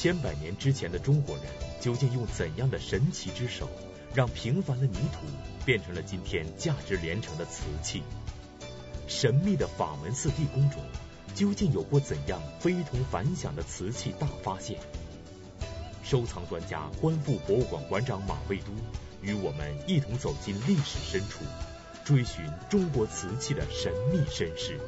[0.00, 1.44] 千百年之前的中国人
[1.78, 3.68] 究竟用怎样的神奇之手，
[4.14, 5.26] 让平凡的泥土
[5.66, 8.02] 变成了今天价值连城的瓷器？
[9.06, 10.80] 神秘的法门寺地宫中，
[11.34, 14.78] 究竟有过怎样非同凡响的瓷器大发现？
[16.02, 18.72] 收藏专家、观复博物馆馆长马未都
[19.20, 21.44] 与我们一同走进历史深处，
[22.06, 24.80] 追寻中国瓷器的神秘身世，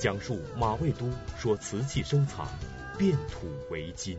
[0.00, 1.08] 讲述马未都
[1.38, 2.48] 说瓷器收藏
[2.96, 4.16] 变土为金。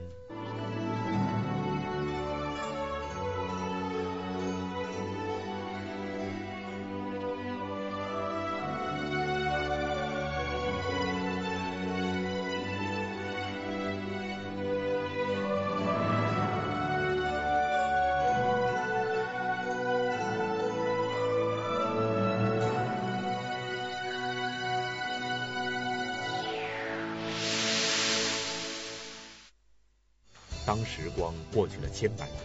[31.96, 32.38] 千百年，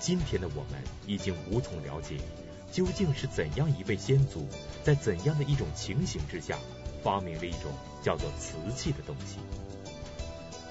[0.00, 2.16] 今天的我们已经无从了解，
[2.72, 4.48] 究竟是怎样一位先祖，
[4.82, 6.58] 在怎样的一种情形之下，
[7.02, 7.70] 发明了一种
[8.02, 9.36] 叫做瓷器的东西。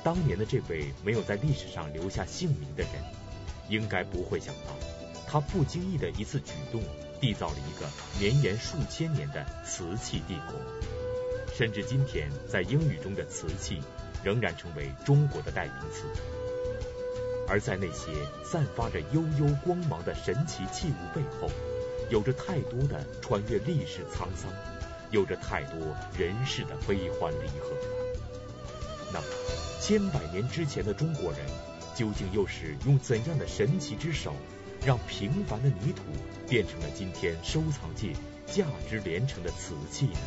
[0.03, 2.93] 当年的这位没有在历史上留下姓名的人，
[3.69, 4.73] 应该不会想到，
[5.27, 6.81] 他不经意的一次举动，
[7.21, 7.87] 缔造了一个
[8.19, 10.59] 绵延数千年的瓷器帝国。
[11.53, 13.79] 甚至今天，在英语中的瓷器，
[14.23, 16.05] 仍然成为中国的代名词。
[17.47, 18.11] 而在那些
[18.43, 21.49] 散发着悠悠光芒的神奇器物背后，
[22.09, 24.51] 有着太多的穿越历史沧桑，
[25.11, 25.79] 有着太多
[26.17, 27.71] 人世的悲欢离合。
[29.13, 29.27] 那么，
[29.79, 31.39] 千百年之前的中国人，
[31.95, 34.33] 究竟又是用怎样的神奇之手，
[34.83, 36.01] 让平凡的泥土
[36.49, 38.13] 变成了今天收藏界
[38.47, 40.19] 价值连城的瓷器呢？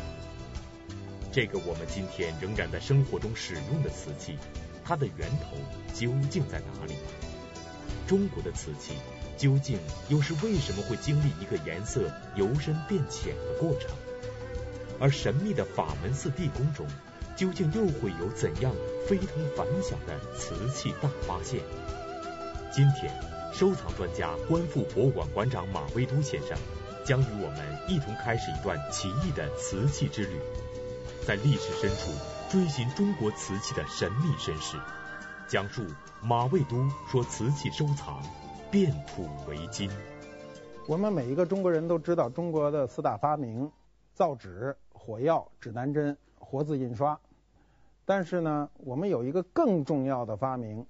[1.31, 4.37] 这个我们今天仍然在生活中使用的瓷器。
[4.89, 5.55] 它的源头
[5.93, 6.95] 究竟在哪里？
[8.07, 8.95] 中国的瓷器
[9.37, 13.91] 究竟又是为什么会经历一个颜色由深变浅的过程？
[14.99, 16.87] 而神秘的法门寺地宫中，
[17.35, 18.73] 究竟又会有怎样
[19.07, 21.61] 非同凡响的瓷器大发现？
[22.73, 23.13] 今天，
[23.53, 26.57] 收藏专家、观复博物馆馆长马未都先生
[27.05, 30.39] 将与我们一同开始一段奇异的瓷器之旅，
[31.27, 32.38] 在历史深处。
[32.49, 34.75] 追寻中国瓷器的神秘身世，
[35.47, 35.85] 讲述
[36.23, 36.77] 马未都
[37.07, 38.23] 说瓷器收藏
[38.71, 39.87] 变土为金。
[40.87, 43.71] 我们每一个中国人都知道中国的四大发明：
[44.15, 47.19] 造纸、火药、指南针、活字印刷。
[48.03, 50.87] 但是呢，我们有一个更重要的发明，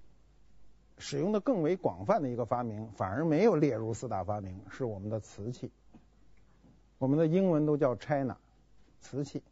[0.97, 5.69] 使用的更为广泛的一个发明，反而没有列入四大发明，是我们的瓷器。
[6.99, 8.37] 我们的英文都叫 China，
[9.01, 9.43] 瓷器。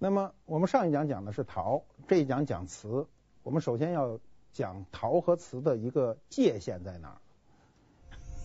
[0.00, 3.04] 那么我们上一讲讲的是陶，这一讲讲瓷。
[3.42, 4.20] 我们首先要
[4.52, 7.18] 讲陶和瓷的一个界限在哪儿？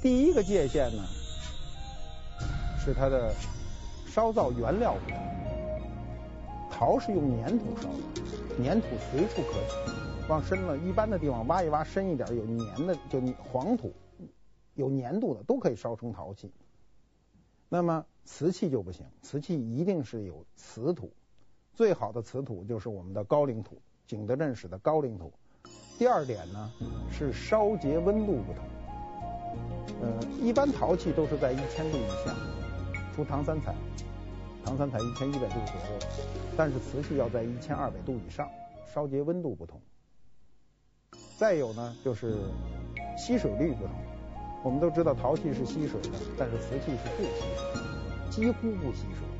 [0.01, 1.03] 第一个界限呢，
[2.79, 3.31] 是它的
[4.07, 5.19] 烧造原料不同。
[6.71, 13.93] 陶是用粘土烧的，粘土随处可取，往深了一般的地方挖一挖，深一点有粘的就黄土，
[14.73, 16.51] 有粘度的都可以烧成陶器。
[17.69, 21.13] 那么瓷器就不行，瓷器一定是有瓷土。
[21.73, 25.33] 最好的瓷土就是我们的高岭土，景德镇市的高岭土。
[25.97, 26.71] 第二点呢，
[27.11, 28.63] 是烧结温度不同。
[30.01, 32.35] 呃，一般陶器都是在一千度以下，
[33.15, 33.73] 除唐三彩，
[34.63, 35.99] 唐三彩一千一百度左右，
[36.55, 38.47] 但是瓷器要在一千二百度以上，
[38.93, 39.81] 烧结温度不同。
[41.37, 42.37] 再有呢，就是
[43.17, 43.95] 吸水率不同。
[44.63, 47.71] 我们都知道陶器是吸水的，但是瓷器是不吸水，
[48.29, 49.32] 几乎不吸水。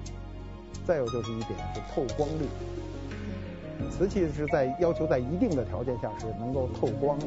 [0.86, 2.46] 再有就是一点是透光率，
[3.90, 7.26] 瓷器是在要求在一定的条件下是能够透光的，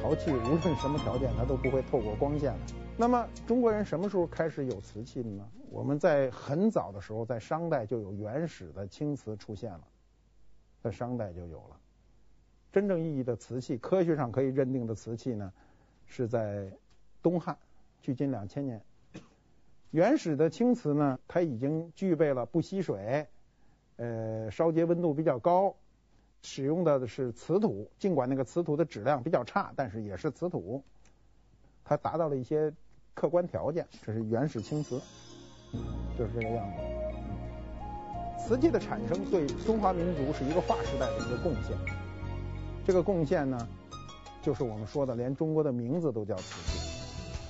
[0.00, 2.58] 陶器无论什么条件它都不会透过光线的。
[2.96, 5.44] 那么中国人什么时候开始有瓷器的呢？
[5.70, 9.80] 我们在很早的时候，在商代就有原始的青瓷出现了，
[10.80, 11.76] 在商代就有了。
[12.70, 15.52] 真正意义的瓷器，科学上可以认定的瓷器呢，
[16.06, 16.70] 是在
[17.20, 17.56] 东汉，
[18.00, 18.80] 距今两千年。
[19.94, 23.28] 原始的青瓷呢，它已经具备了不吸水，
[23.94, 25.76] 呃，烧结温度比较高，
[26.42, 30.82] 使用的是瓷土，尽管那个瓷土的质量比较差，但是也是瓷土，
[31.84, 32.72] 它达到了一些
[33.14, 35.00] 客观条件，这是原始青瓷，
[36.18, 36.82] 就是这个样子。
[38.42, 41.78] 瓷器的产生对中华民族是一个划时代的一个贡献，
[42.84, 43.68] 这个贡献呢，
[44.42, 46.42] 就是我们说的，连中国的名字都叫瓷
[46.72, 46.83] 器。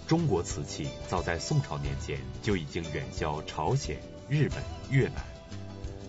[0.06, 3.98] 中国瓷器早在宋朝年间就已经远销朝鲜、
[4.28, 5.24] 日本、越南，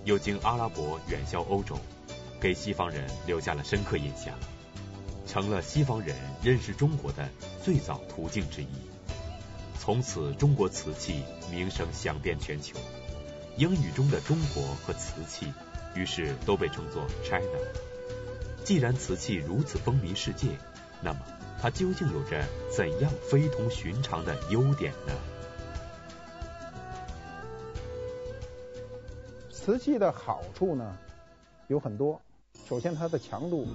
[0.03, 1.77] 又经阿拉伯远销欧洲，
[2.39, 4.37] 给西方人留下了深刻印象。
[5.25, 7.29] 成了西方人认识中国的
[7.63, 8.67] 最早途径之一。
[9.79, 12.77] 从此，中国瓷器名声响遍全球。
[13.55, 15.51] 英语中的“中国”和“瓷器”
[15.95, 17.45] 于是都被称作 China。
[18.65, 20.49] 既然瓷器如此风靡世界，
[21.01, 21.19] 那么
[21.61, 25.13] 它究竟有着怎样非同寻常的优点呢？
[29.51, 30.95] 瓷器的好处呢
[31.67, 32.21] 有很多。
[32.67, 33.67] 首先，它的强度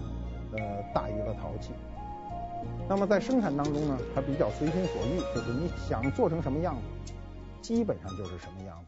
[0.53, 0.59] 呃
[0.95, 1.71] 大于了陶器。
[2.89, 7.13] 那么在生产当中呢，它比较随心所欲，就是你想做成什么样子，
[7.61, 8.87] 基本上就是什么样子。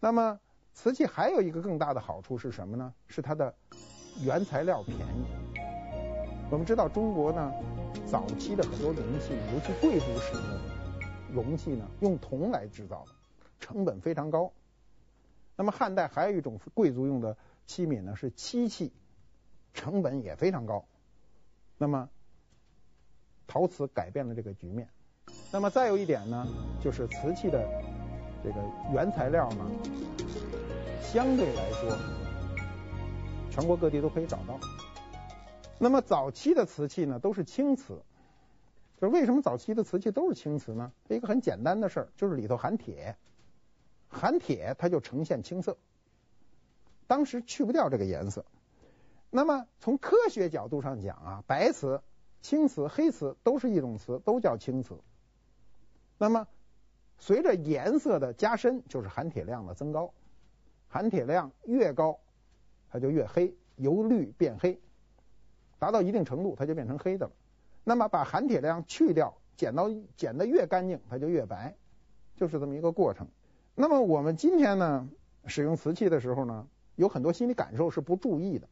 [0.00, 0.38] 那么
[0.72, 2.94] 瓷器还有一个更大的好处是什么呢？
[3.08, 3.54] 是它的
[4.22, 5.60] 原材料便宜。
[6.50, 7.52] 我们知道中国呢，
[8.06, 10.60] 早期的很多容器，尤其贵族使用的
[11.32, 13.12] 容器呢，用铜来制造的，
[13.60, 14.52] 成本非常高。
[15.56, 17.36] 那么汉代还有一种贵族用的
[17.66, 18.92] 器皿呢，是漆器，
[19.74, 20.84] 成本也非常高。
[21.76, 22.08] 那么
[23.46, 24.88] 陶瓷改变了这个局面。
[25.52, 26.46] 那么再有一点呢，
[26.80, 27.66] 就是瓷器的
[28.42, 28.56] 这个
[28.92, 29.66] 原材料呢，
[31.02, 31.96] 相对来说，
[33.50, 34.58] 全国各地都可以找到。
[35.78, 38.02] 那么早期的瓷器呢，都是青瓷。
[39.00, 40.92] 就是为什么早期的瓷器都是青瓷呢？
[41.08, 43.16] 一个很简单的事儿，就是里头含铁，
[44.08, 45.78] 含铁它就呈现青色。
[47.06, 48.44] 当时去不掉这个颜色。
[49.30, 52.02] 那么从科学角度上讲啊，白瓷。
[52.40, 54.96] 青瓷、黑瓷都是一种瓷，都叫青瓷。
[56.18, 56.46] 那么，
[57.18, 60.14] 随着颜色的加深，就是含铁量的增高。
[60.86, 62.20] 含铁量越高，
[62.90, 64.80] 它就越黑，由绿变黑，
[65.78, 67.32] 达到一定程度，它就变成黑的了。
[67.84, 71.74] 那么，把含铁量去掉，减到减得越干净，它就越白，
[72.36, 73.26] 就是这么一个过程。
[73.74, 75.08] 那么，我们今天呢，
[75.46, 76.66] 使用瓷器的时候呢，
[76.96, 78.68] 有很多心理感受是不注意的。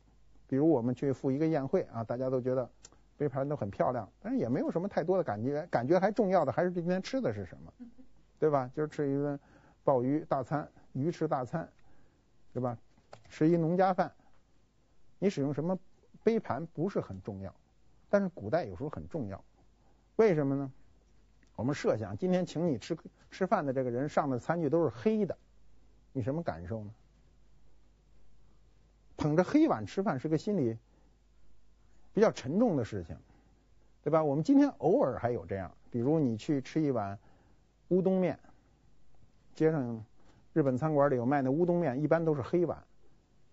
[0.49, 2.69] 比如，我们去赴一个宴会啊，大家都觉得。
[3.19, 7.73] 杯盘都很漂亮，但是也没有什么太多的感觉，感觉还重要的还是今天吃的是什么，
[8.39, 8.71] 对吧？
[8.75, 9.41] 今儿吃一顿
[9.83, 11.67] 鲍鱼大餐，鱼翅大餐，
[12.53, 12.77] 对吧？
[13.31, 14.13] 吃一农家饭，
[15.19, 15.79] 你使用什么
[16.27, 17.55] 杯盘不是很重要，
[18.11, 19.45] 但是古代有时候很重要，
[20.17, 20.73] 为什么呢？
[21.55, 22.99] 我们设想今天请你吃
[23.31, 25.39] 吃饭的这个人上的餐具都是黑的，
[26.13, 26.91] 你什么感受呢？
[29.17, 30.77] 捧着黑碗吃饭是个心理。
[32.13, 33.15] 比较沉重的事情，
[34.03, 34.25] 对吧？
[34.25, 37.17] 我们今天偶尔还有这样，比如你去吃一碗
[37.89, 38.39] 乌冬面，
[39.55, 40.03] 街上
[40.55, 42.83] 日本餐馆里有卖那乌冬面，一般都是黑碗，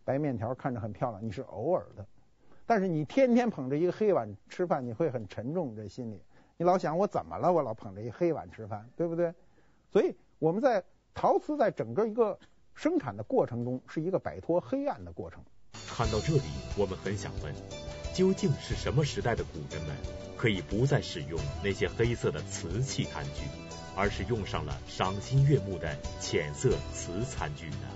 [0.06, 2.08] 白面条看着很漂亮，你是偶尔的。
[2.65, 6.21] 但是你天天捧着一个黑碗吃饭，你会很沉重，这心里，
[6.57, 7.51] 你老想我怎么了？
[7.51, 9.33] 我老捧着一黑碗吃饭，对不对？
[9.92, 10.83] 所以我们在
[11.13, 12.39] 陶瓷在整个一个
[12.74, 15.44] 生产的过程中，是一个摆脱黑暗的过程。
[15.88, 16.44] 看到这里，
[16.77, 17.54] 我们很想问。
[18.13, 19.95] 究竟是什么时代的古人们
[20.38, 23.45] 可以不再使用那些黑色的瓷器餐具，
[23.95, 27.88] 而是用上了赏心悦目的浅色瓷餐具呢？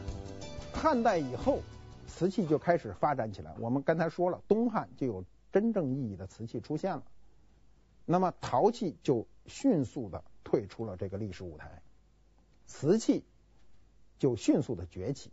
[0.74, 1.60] 汉代以后，
[2.08, 3.54] 瓷器就开始发展起来。
[3.60, 7.04] 我们刚才说了，东汉就有真正意义的瓷器出现了，
[8.06, 11.84] 那么陶器就迅速的退出了这个历史舞台，
[12.66, 13.24] 瓷器
[14.18, 15.32] 就迅速的崛起。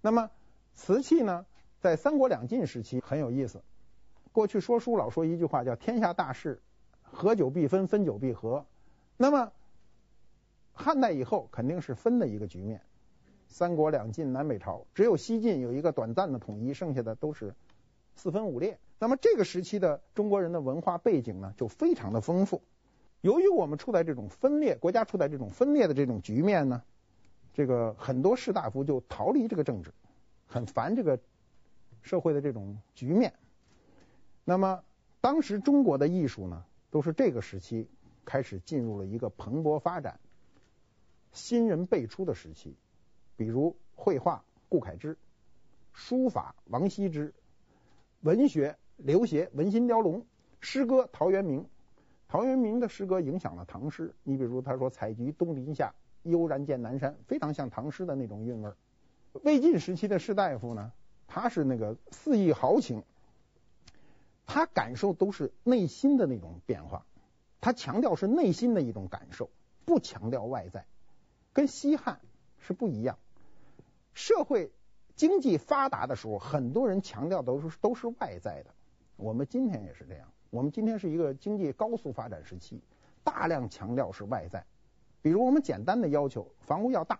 [0.00, 0.30] 那么
[0.74, 1.46] 瓷器呢，
[1.80, 3.62] 在三国两晋时期很有意思。
[4.32, 6.60] 过去说书老说一句话叫“天下大事，
[7.02, 8.66] 合久必分，分久必合”。
[9.16, 9.52] 那么
[10.72, 12.82] 汉代以后肯定是分的一个局面。
[13.48, 17.54] 三国两晋南北朝，只有西晋有一个短暂的统一，剩下的都是
[18.14, 18.78] 四分五裂。
[18.98, 22.62] 那么这个时期的中国人的文化背景呢，就非常的丰富。
[23.20, 26.82] 由于我们处在这种分裂，国家处在这种分裂的这种局面呢，
[27.54, 29.92] 这个很多士大夫就逃离这个政治，
[30.46, 31.18] 很烦这个
[32.02, 33.34] 社会的这种局面。
[34.44, 34.82] 那么，
[35.20, 37.88] 当时中国的艺术呢，都是这个时期
[38.24, 40.20] 开始进入了一个蓬勃发展、
[41.32, 42.76] 新人辈出的时期。
[43.36, 45.16] 比如绘画顾恺之，
[45.92, 47.34] 书法王羲之，
[48.20, 50.24] 文学刘勰、文心雕龙，
[50.60, 51.66] 诗歌陶渊明。
[52.26, 54.14] 陶渊明的诗歌影响了唐诗。
[54.22, 58.72] 你比如他说“采菊东篱下，悠然见南山”，非常像唐诗的那种韵味。
[59.42, 60.92] 魏晋时期的士大夫呢，
[61.28, 63.04] 他是那个肆意豪情。
[64.46, 67.06] 他感受都是内心的那种变化，
[67.60, 69.48] 他强调是内心的一种感受，
[69.84, 70.86] 不强调外在，
[71.52, 72.20] 跟西汉
[72.58, 73.18] 是不一样。
[74.14, 74.72] 社会
[75.14, 78.70] 经济发达的时候，很多人强调都是都是外在的。
[79.16, 82.80] 我们今天也是这样，我们今天是一个经济高速发展时期，
[83.22, 84.64] 大量强调是外在。
[85.20, 87.18] 比如我们简单的要求，房屋要大，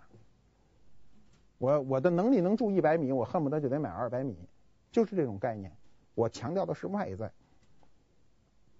[1.58, 4.36] 我我的能力能住一百米，我恨不得就得买二百米，
[4.92, 5.72] 就是这种概念。
[6.14, 7.32] 我强调的是外在，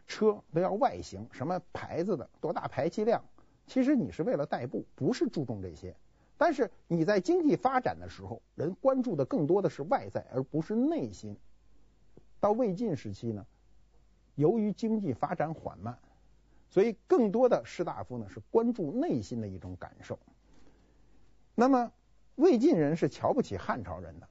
[0.07, 3.25] 车都要外形，什么牌子的，多大排气量，
[3.67, 5.97] 其实你是为了代步，不是注重这些。
[6.37, 11.37] 但是你在经济发展的时候，人关注的更多的是外在，而不是内心。
[12.41, 13.47] 到魏晋时期呢，
[14.35, 15.97] 由于经济发展缓慢，
[16.69, 20.19] 所以更多的士大夫呢是关注内心的一种感受。
[21.55, 21.91] 那么
[22.35, 24.29] 魏晋人是瞧不起汉朝人的，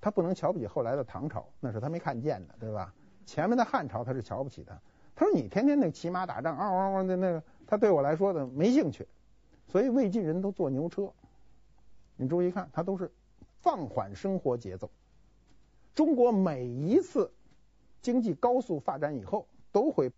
[0.00, 2.92] 他不能瞧不起后来的唐朝，那是他没看见的，对吧？
[3.24, 4.78] 前面的汉朝他是瞧不起的。
[5.14, 9.06] 他说你天天那骑马打仗，嗷嗷嗷的那个，他对我来说呢没兴趣。
[9.72, 11.10] 所以魏晋人都坐牛车，
[12.16, 13.10] 你注意看，他都是
[13.62, 14.90] 放缓生活节奏。
[15.94, 17.32] 中国每一次
[18.02, 20.12] 经济高速发展以后，都会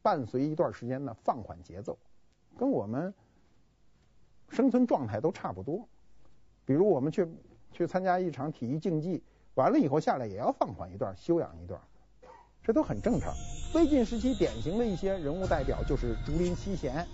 [0.00, 1.98] 伴随一段时间的放缓节奏，
[2.56, 3.12] 跟我们
[4.48, 5.88] 生存状态都差不多。
[6.64, 7.26] 比如我们去
[7.72, 9.20] 去参加一场体育竞技，
[9.54, 11.80] 完了以后下来也要放缓一段，休养一段，
[12.62, 13.34] 这都很正常。
[13.74, 17.04] 魏晋时期典型的一些人物代表就是竹林七贤。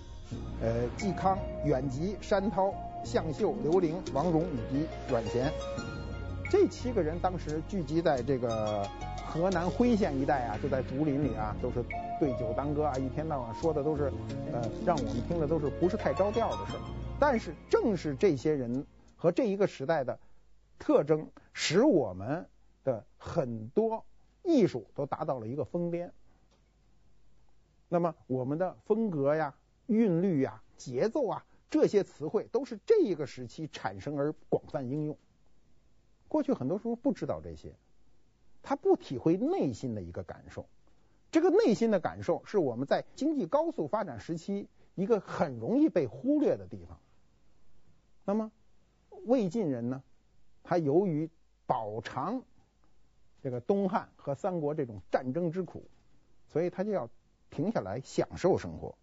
[0.61, 5.51] 呃，嵇康、阮籍、山涛、向秀、刘伶、王戎以及阮咸，
[6.49, 8.83] 这七个人当时聚集在这个
[9.25, 11.83] 河南辉县一带啊，就在竹林里啊，都是
[12.19, 14.11] 对酒当歌啊，一天到晚说的都是
[14.51, 16.73] 呃，让我们听的都是不是太着调的事。
[17.19, 20.17] 但是正是这些人和这一个时代的
[20.79, 22.47] 特征，使我们
[22.83, 24.03] 的很多
[24.43, 26.11] 艺术都达到了一个峰巅。
[27.89, 29.53] 那么我们的风格呀。
[29.87, 35.17] 韵律啊，节奏啊，这些词汇都是这一个时期产生而广泛应用。
[36.27, 37.73] 过去很多时候不知道这些，
[38.61, 40.67] 他不体会内心的一个感受。
[41.31, 46.99] 这个内心的感受是我们在经济高速发展时期一个很容易被忽略的地方。
[48.25, 48.51] 那么
[49.25, 50.03] 魏晋人呢，
[50.63, 51.29] 他由于
[51.65, 52.41] 饱尝
[53.41, 55.83] 这个东汉和三国这种战争之苦，
[56.47, 57.09] 所以他就要
[57.49, 58.97] 停下来享受生活。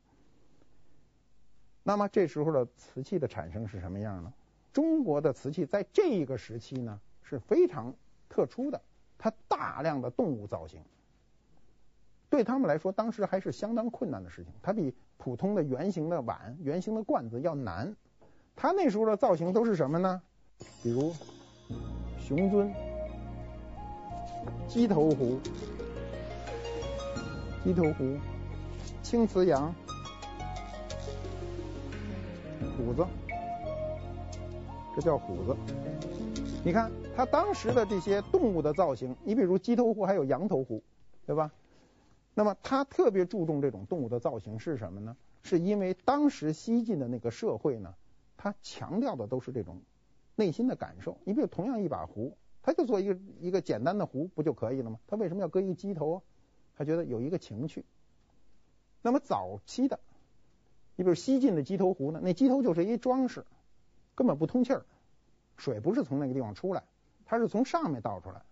[1.87, 4.33] 那么这时候的瓷器的产生是什么样呢？
[4.73, 7.95] 中国的瓷器在这一个时期呢是非常
[8.29, 8.81] 特殊的，
[9.19, 10.81] 它大量的动物造型，
[12.31, 14.53] 对他们来说当时还是相当困难的事情。
[14.63, 17.95] 它比普通的圆形的碗、圆形的罐子要难。
[18.57, 20.23] 它那时候的造型都是什么呢？
[20.83, 21.15] 比如
[22.19, 22.73] 熊尊、
[24.67, 25.39] 鸡头壶、
[27.63, 28.17] 鸡头壶、
[29.03, 29.73] 青瓷羊。
[32.77, 33.07] 虎子，
[34.95, 35.57] 这叫虎子。
[36.65, 40.83] 你看他当时的这些动物的造型，你比如鸡头壶还有羊头壶，
[41.27, 41.53] 对吧？
[42.35, 45.17] 那么他特别注重这种动物的造型是什么呢？
[45.43, 47.95] 是因为当时西晋的那个社会呢，
[48.37, 49.83] 他强调的都是这种
[50.35, 51.19] 内心的感受。
[51.25, 54.99] 你比如同样一把壶，他就做一个一个简单的壶不就可以了吗？
[55.07, 56.23] 他为什么要搁一个鸡头？
[56.77, 57.85] 他觉得有一个情趣。
[59.03, 60.01] 那么早期的。
[60.97, 63.45] 你比如西晋的鸡头壶呢，那鸡头就是一装饰，
[64.15, 64.85] 根本不通气儿，
[65.57, 66.85] 水不是从那个地方出来，
[67.25, 68.43] 它是从上面倒出来。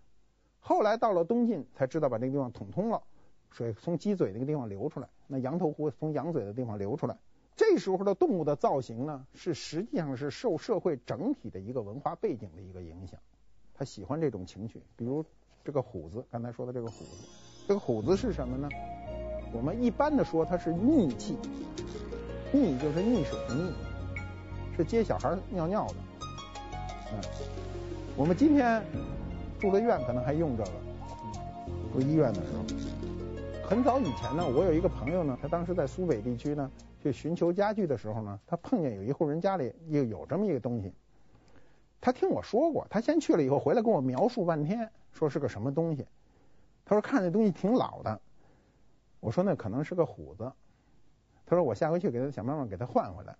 [0.59, 3.03] 后来到了东晋才知道把那个地方捅通了，
[3.49, 7.17] 水从鸡嘴那个地方流出来，那羊头壶从羊嘴的地方流出来。
[7.55, 13.19] 这时候的动物的造型呢，是实际上是受社会整体的一个文化背景的一个影响，
[13.73, 14.81] 他喜欢这种情趣。
[14.95, 15.23] 比如
[15.63, 17.27] 这个虎子，刚才说的这个虎子，
[17.67, 18.67] 这个虎子是什么呢？
[19.53, 21.37] 我们一般的说它是逆气。
[22.53, 23.71] 溺就是溺水的溺，
[24.77, 25.95] 是接小孩尿尿的。
[27.11, 27.19] 嗯，
[28.15, 28.83] 我们今天
[29.59, 30.71] 住的院可能还用这个，
[31.91, 32.63] 住医院的时候。
[33.67, 36.69] 很早以前呢，我有一个朋友呢，他当时在苏北地区呢，
[37.01, 40.93] 去寻求家具的时候呢，他碰见有一户人家里又有这么一个东西。
[41.99, 46.05] 他听我说过，他先去了以后回来跟我描述半天，说是个什么东西。
[46.85, 48.21] 他说看这东西挺老的。
[49.21, 50.51] 我说那可能是个虎子。
[51.53, 53.35] 他说：“我下回去给他想办法给他换回来。”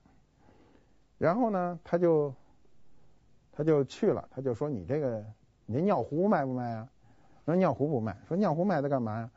[1.17, 2.31] 然后呢，他就
[3.51, 5.25] 他就去了，他就说：“你这个
[5.65, 6.87] 你这尿壶卖不卖啊？”
[7.43, 9.31] 说：“尿壶不卖。”说：“尿壶卖它干嘛呀？”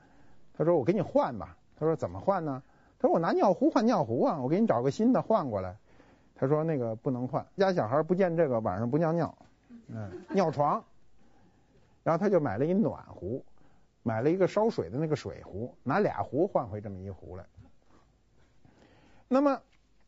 [0.53, 2.63] 他说：“我给你换吧。”他说：“怎么换呢？”
[3.01, 5.75] 他说：“我拿尿壶换尿壶啊，我给你找个新的换过来。”
[6.37, 9.35] 他说：“那个不能换，家小孩不见这个晚上不尿尿，
[9.89, 10.85] 嗯，尿床。”
[12.05, 13.43] 然后他就买了一暖壶，
[14.03, 17.45] 买了一个烧水的那个水壶，拿俩壶换回这么一壶来。
[19.29, 19.61] 那么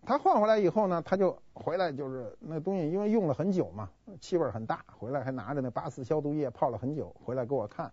[0.03, 7.93] 他换回来以后呢，他就回来就是那东西，因为用了很久嘛，气味很大，回来还拿着那八四消毒液泡了很久，回来给我看。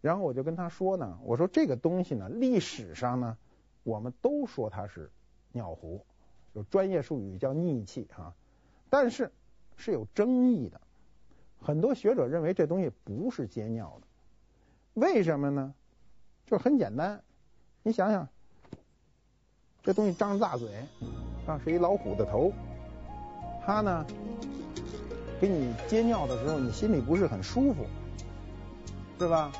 [0.00, 3.36] 然后我就跟他说呢，我说这个东西呢，历史上呢，
[3.82, 5.10] 我们都说它是
[5.52, 6.04] 尿壶，
[6.52, 8.34] 有专业术语叫溺器哈，
[8.90, 9.32] 但是
[9.76, 10.80] 是有争议的。
[11.58, 14.06] 很多学者认为这东西不是接尿的，
[15.00, 15.74] 为什么呢？
[16.44, 17.22] 就很简单。
[17.82, 18.28] 你想想，
[19.86, 20.68] 这东西张着大嘴
[21.46, 22.52] 啊，是一老虎的头，
[23.64, 24.04] 它呢
[25.40, 27.86] 给你接尿的时候，你心里不是很舒服，
[29.20, 29.52] 是吧？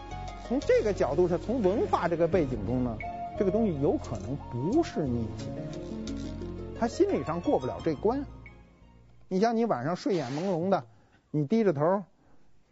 [0.49, 2.99] 从这个角度上，从文化这个背景中呢，
[3.38, 5.47] 这个东西有可能不是逆邪，
[6.78, 8.26] 他心理上过不了这关。
[9.28, 10.85] 你像你晚上睡眼朦胧的，
[11.30, 12.02] 你低着头，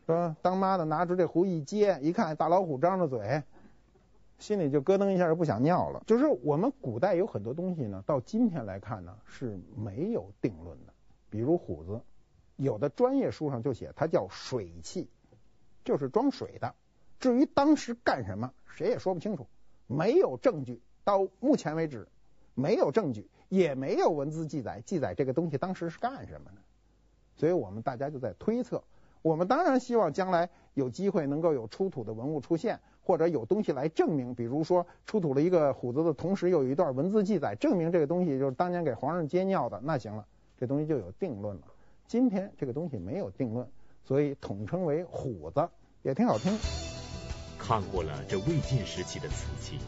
[0.06, 0.34] 是吧？
[0.42, 3.44] 当妈的拿出这壶一接，一看大老虎张着嘴，
[4.38, 6.02] 心里就咯噔一下就不想尿了。
[6.06, 10.92] 就是我们古代有很多东西呢，到今天来看呢是没有定论的。
[11.30, 12.00] 比如虎子，
[12.56, 15.08] 有的专业书上就写它叫水器，
[15.84, 16.74] 就是装水的。
[17.18, 19.46] 至于当时干什么，谁也说不清楚，
[19.86, 20.80] 没有证据。
[21.04, 22.06] 到目前为止，
[22.54, 26.62] 没有证据，也没有文字记载，记载这个东西当时是干什么的。
[27.36, 28.82] 所以我们大家就在推测。
[29.22, 40.24] 我们当然希望将来有机会能够有出土的文物出现，或者有东西来证明，比如说出土了一个虎子的同时，又有一段文字记载证明这个东西就是当年给皇上接尿的，那行了，
[40.58, 41.62] 这东西就有定论了。
[42.06, 43.68] 今天这个东西没有定论，
[44.02, 45.68] 所以统称为虎子，
[46.02, 46.52] 也挺好听。
[47.58, 49.78] 看过了这魏晋时期的瓷器，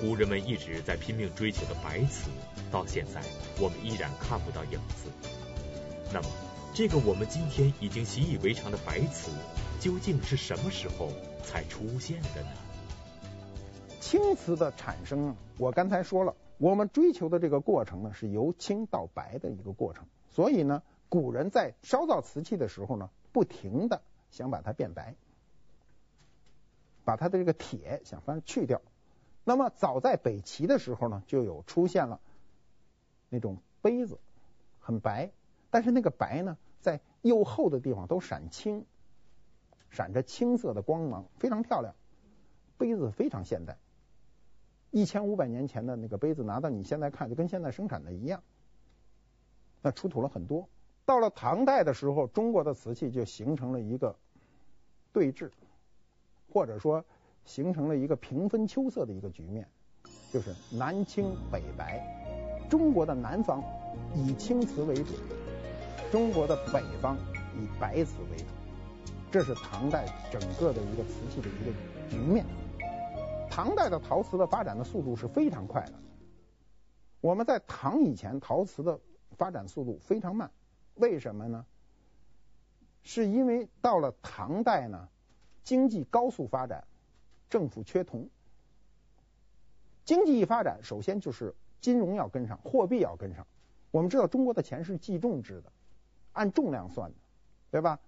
[0.00, 2.30] 古人们一直在拼命追求的白瓷，
[2.70, 3.20] 到现在
[3.60, 5.10] 我们依然看不到影子。
[6.12, 6.28] 那么，
[6.74, 9.30] 这个我们今天已经习以为常的白瓷，
[9.80, 11.08] 究竟是什么时候
[11.44, 12.48] 才出现的呢？
[14.00, 20.06] 青瓷的产生，我刚才说了，我们追求的这个过程呢，是由青到白的一个过程。
[20.30, 25.14] 所以呢，古人在烧造瓷器的时候呢，不停的想把它变白。
[27.06, 28.80] 把它的这个铁想法去掉，
[29.44, 32.18] 那么早在北齐的时候呢，就有出现了
[33.28, 34.18] 那种杯子，
[34.80, 35.30] 很白，
[35.68, 38.86] 但是那个白呢，在釉厚的地方都闪青，
[39.94, 41.94] 闪着青色的光芒，非常漂亮，
[42.76, 43.78] 杯子非常现代。
[44.90, 48.42] 一千五百年前的那个杯子拿到你现在看，就跟现在生产的一样。
[49.80, 50.68] 那出土了很多，
[51.06, 54.16] 到了唐代的时候，中国的瓷器就形成了一个
[55.12, 55.50] 对峙。
[56.52, 57.04] 或者说
[57.44, 59.68] 形成了一个平分秋色的一个局面，
[60.32, 62.66] 就是南青北白。
[62.68, 63.62] 中国的南方
[64.14, 65.14] 以青瓷为主，
[66.10, 67.16] 中国的北方
[67.56, 68.63] 以白瓷为主。
[69.34, 72.46] 这是唐代整个的一个瓷器的一个局面。
[73.50, 75.94] 唐代的陶瓷的发展的速度是非常快的。
[77.20, 78.96] 我们在唐以前，陶瓷的
[79.36, 80.48] 发展速度非常慢，
[80.94, 81.66] 为什么呢？
[83.02, 85.08] 是因为到了唐代呢？
[85.64, 86.84] 经济高速发展，
[87.50, 88.28] 政府缺铜。
[90.04, 93.44] 经济一发展，首先就是金融要跟上，货币要跟上。
[93.90, 95.72] 我们知道中国的钱是计重制的，
[96.34, 97.16] 按重量算的，
[97.72, 97.98] 对吧？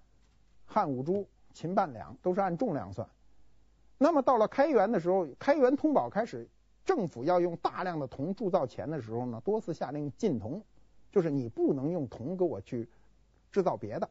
[0.67, 3.09] 汉五铢、秦半两都是按重量算。
[3.97, 6.47] 那么到了开元的时候，开元通宝开始，
[6.85, 10.63] 政府要用大量的铜铸造钱的时候呢，多次下令禁铜，
[11.11, 12.89] 就是你不能用铜给我去
[13.51, 14.11] 制造别的，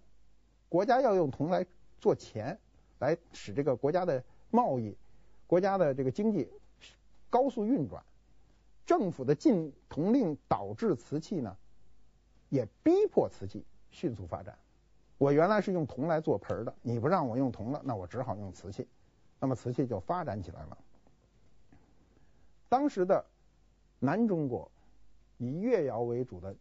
[0.67, 1.65] 国家要用铜来
[1.99, 2.59] 做钱。
[2.99, 4.95] 来使这个国家的贸易、
[5.47, 6.49] 国家的这个经济
[7.29, 8.01] 高速运转，
[8.85, 11.57] 政府的禁铜令导致瓷器呢，
[12.47, 14.57] 也逼迫瓷器迅速发展。
[15.17, 18.87] 我原来是用铜来做盆的，你不让我用铜了，那我只好用瓷器，
[19.39, 20.77] 那么瓷器就发展起来了。
[22.67, 23.23] 当时的
[23.99, 24.69] 南中国
[25.37, 26.55] 以越窑为主的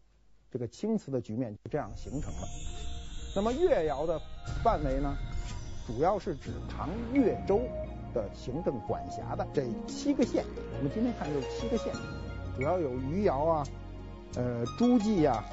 [0.51, 2.49] 这个青瓷的局面就这样形成了。
[3.35, 4.21] 那么越窑的
[4.63, 5.17] 范围呢？
[5.87, 7.61] 主要是指唐越州
[8.15, 10.45] 的行政管辖的这七个县，
[10.79, 11.93] 我们今天看就是七个县，
[12.57, 13.67] 主要有余姚啊、
[14.37, 15.45] 呃诸暨啊、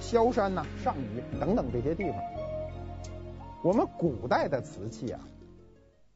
[0.00, 2.20] 萧山呐、啊、上虞等等这些地方。
[3.62, 5.20] 我们古代的瓷器啊，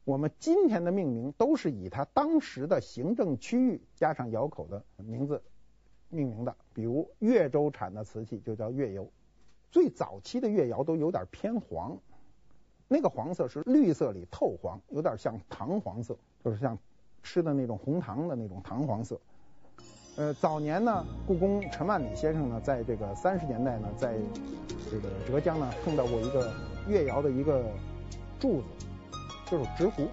[0.03, 5.41] 我们今天的命名都是以它当时的行政区域加上窑口的名字
[6.09, 9.05] 命名的，比如越州产的瓷器就叫越窑，
[9.71, 11.97] 最早期的越窑都有点偏黄。
[12.87, 16.77] 那个黄色是绿色里透黄，有点像糖黄色，就是像
[17.23, 19.19] 吃的那种红糖的那种糖黄色。
[20.15, 24.15] 呃，早年呢，故宫陈万里先生呢，在这个三十年代呢，在
[24.91, 26.53] 这个浙江呢，碰到过一个
[26.87, 27.63] 越窑的一个
[28.39, 28.67] 柱子，
[29.49, 30.03] 就是直壶，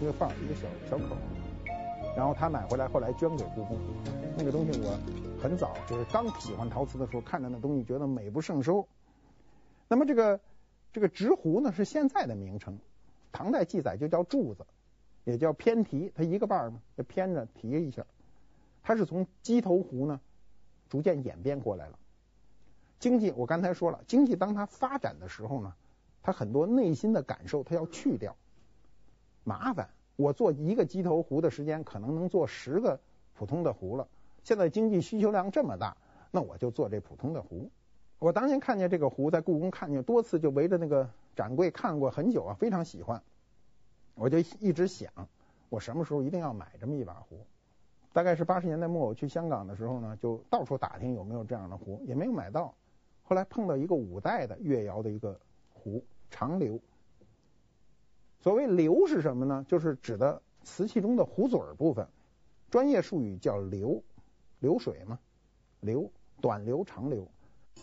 [0.00, 1.16] 一个放一个小小口，
[2.16, 3.76] 然后他买回来，后来捐给故宫。
[4.38, 4.96] 那个东西我
[5.42, 8.86] 很早就是刚喜欢陶瓷的时候，看着那东西觉得美不胜收。
[9.88, 10.40] 那么这个。
[10.92, 12.78] 这个直壶呢是现在的名称，
[13.30, 14.64] 唐代记载就叫柱子，
[15.24, 18.02] 也叫偏提，它一个把儿嘛，就偏着提一下。
[18.86, 20.20] 它是从鸡头壶呢
[20.88, 21.98] 逐渐演变过来了。
[23.00, 25.74] 经济我刚才说了，经济当它发展的时候呢，
[26.22, 28.36] 它很多内心的感受它要去掉，
[29.42, 29.90] 麻烦。
[30.14, 33.00] 我做一个鸡头壶的时间可能能做十个
[33.34, 34.06] 普通的壶了。
[34.44, 35.96] 现在经济需求量这么大，
[36.30, 37.68] 那我就做这普通的壶。
[38.20, 43.20] 我当年看见这个壶，在故宫看见多次，就围着那个展柜看过很久啊，非常喜欢。
[44.14, 45.10] 我就一直想，
[45.70, 47.44] 我什么时候一定要买这么一把壶。
[48.16, 52.74] 大概是八十年代末，我去香港的时候呢，就到处打听有没有这样的壶，也没有买到。
[53.22, 55.38] 后来碰到一个五代的越窑的一个
[55.74, 56.80] 壶，长流。
[58.40, 59.62] 所谓流是什么呢？
[59.68, 62.08] 就是指的瓷器中的壶嘴儿部分，
[62.70, 64.02] 专业术语叫流，
[64.60, 65.18] 流水嘛，
[65.80, 67.28] 流，短流、长流。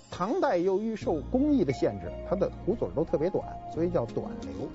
[0.10, 4.68] 唐代由于受工艺的限制，它的壶嘴儿都特别短，所以叫短流。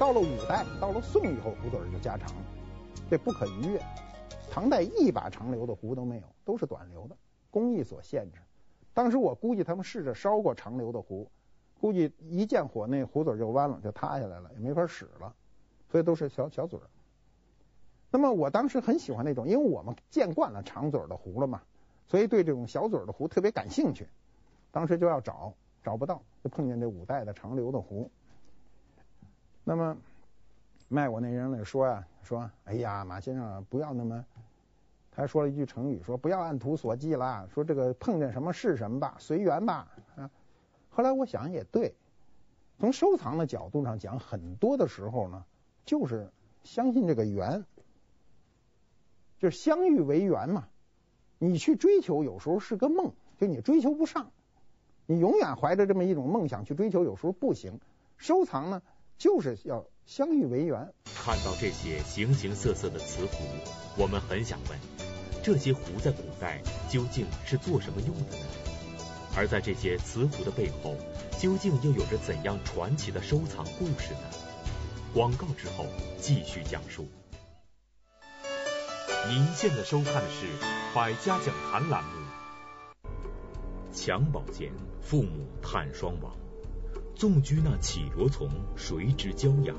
[0.00, 2.42] 到了五代，到了宋以后，壶嘴儿就加长了，
[3.08, 3.80] 这不可逾越。
[4.50, 7.16] 唐代一把长流的壶都没有，都是短流的，
[7.50, 8.38] 工艺所限制。
[8.92, 11.30] 当时我估计他们试着烧过长流的壶，
[11.80, 15.34] 估计一见火那壶嘴就弯了，就塌下来了，也没法使了，
[15.90, 16.82] 所以都是小小嘴儿。
[18.10, 21.62] 那么我当时很喜欢那种，因为我们见惯了长嘴的壶了嘛，
[22.06, 24.06] 所以对这种小嘴的壶特别感兴趣。
[24.70, 28.10] 当时就要找，找不到，就碰见这五代的长流的壶。
[29.64, 29.96] 那么。
[30.92, 34.22] 卖我那人来说呀，说，哎呀，马先生不要那么，
[35.10, 39.88] 他说了一句成语，说不要按图索骥啦，说这个碰见什么是什么吧，随缘吧。
[40.16, 40.30] 啊，
[40.90, 41.94] 后来我想也对，
[42.78, 45.46] 从收藏的角度上讲，很多的时候呢，
[45.86, 46.30] 就是
[46.62, 47.64] 相信这个缘，
[49.38, 50.68] 就是相遇为缘嘛。
[51.38, 54.30] 你去追求，有时候是个梦，就你追求不上，
[55.06, 57.80] 你永远怀着这么一种梦想去追求，有时候不行。
[58.18, 58.82] 收藏呢，
[59.22, 59.86] 就是要。
[60.04, 60.92] 相遇为缘。
[61.14, 63.44] 看到这些形形色色的瓷壶，
[63.96, 64.76] 我们很想问：
[65.44, 68.44] 这些壶在古代究竟是做什么用的呢？
[69.36, 70.96] 而在这些瓷壶的背后，
[71.38, 74.28] 究竟又有着怎样传奇的收藏故事呢？
[75.14, 75.86] 广告之后
[76.18, 77.06] 继续讲述。
[79.28, 80.46] 您现在收看的是
[80.94, 82.10] 《百家讲坛》栏目。
[83.94, 86.41] 襁褓间，父母叹双亡。
[87.22, 89.76] 纵居那绮罗丛，谁知娇养？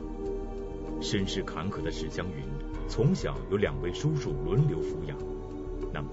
[1.02, 2.46] 身世坎坷的史湘云，
[2.88, 5.18] 从小有两位叔叔轮流抚养。
[5.92, 6.08] 那么，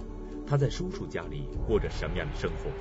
[0.44, 2.72] 他在叔叔家里过着什么样的生活？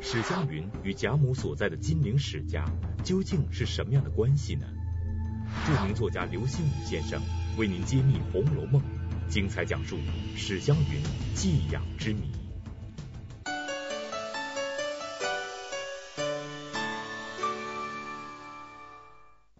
[0.00, 2.64] 史湘云与贾母所在的金陵史家
[3.04, 4.66] 究竟是什么样的关系呢？
[5.66, 7.20] 著名作家刘心武先生
[7.58, 8.80] 为您揭秘《红楼梦》，
[9.28, 9.98] 精彩讲述
[10.34, 11.02] 史湘云
[11.34, 12.47] 寄养之谜。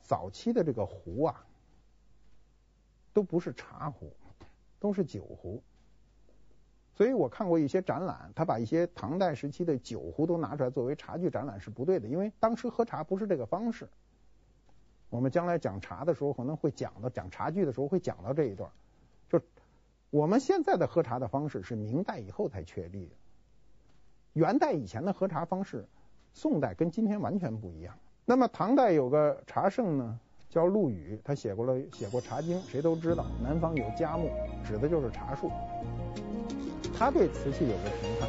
[0.08, 1.44] 早期的这个壶啊，
[3.12, 4.10] 都不是茶壶，
[4.80, 5.62] 都是酒壶。
[6.94, 13.86] 所以我看过一些展览，他把一些唐代时期的酒壶都拿出来作为茶具展览是不对的，因为当时喝茶不是这个方式。
[15.10, 18.70] 我们将来讲茶的时候可能会讲到，讲茶具的时候会讲到这一段。
[19.28, 19.38] 就
[20.08, 23.14] 我们现在的喝茶的方式是明代以后才确立的，
[24.32, 25.86] 元代以前的喝茶方式，
[26.32, 27.98] 宋代跟今天完全不一样。
[28.30, 33.24] 那么唐代有个茶圣呢，叫陆羽，他写过了写过《茶经》，谁都知道。
[33.42, 34.28] 南方有嘉木，
[34.62, 35.50] 指的就是茶树。
[36.94, 38.28] 他对瓷器有个评判，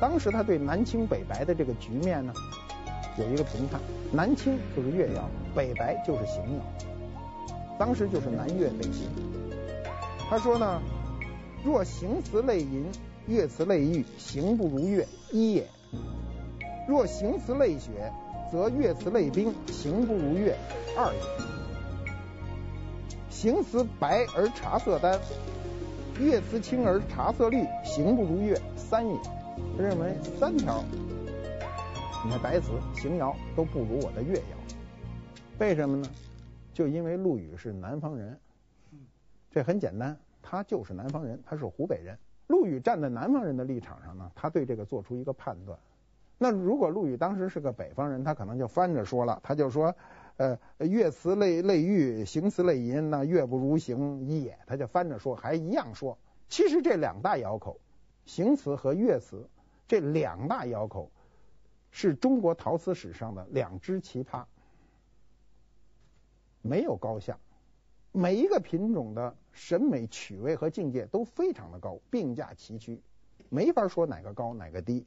[0.00, 2.32] 当时他对南青北白的这个局面呢，
[3.18, 3.78] 有一个评判。
[4.10, 6.64] 南青就是越窑，北白就是邢窑。
[7.78, 9.06] 当时就是南越北行。
[10.30, 10.80] 他说呢，
[11.62, 12.86] 若邢瓷类银，
[13.26, 15.64] 越瓷类玉，形不如越，一也；
[16.88, 18.10] 若邢瓷类雪，
[18.50, 20.56] 则越瓷类冰，形不如越，
[20.96, 21.20] 二也。
[23.30, 25.20] 邢瓷白而茶色淡，
[26.18, 29.14] 越瓷青而茶色绿，形不如越，三也。
[29.76, 30.82] 他认为三条，
[32.24, 34.56] 你看白瓷、邢窑都不如我的越窑。
[35.58, 36.08] 为什么呢？
[36.72, 38.38] 就因为陆羽是南方人，
[39.50, 42.18] 这很简单，他就是南方人，他是湖北人。
[42.46, 45.78] 陆羽站在南方人的立场上呢，他对这个做出一个判断。
[46.38, 49.96] 那如果陆羽当时是个北方人，他可能就翻着说了，他就说，
[50.36, 56.18] 呃，越瓷类类玉，邢瓷类银，那越不如邢一也，他就翻着说，还一样说。
[56.48, 57.80] 其实这两大窑口，
[58.26, 59.48] 邢瓷和越瓷
[59.88, 61.10] 这两大窑口，
[61.90, 64.44] 是中国陶瓷史上的两只奇葩，
[66.60, 67.38] 没有高下，
[68.12, 73.00] 每一个品种的审美趣味和境界都非常的高，并驾齐驱，
[73.48, 75.06] 没法说哪个高哪个低。